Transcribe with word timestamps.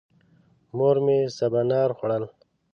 مور 0.77 0.97
مې 1.05 1.17
سبانار 1.37 1.89
خوړل. 1.97 2.23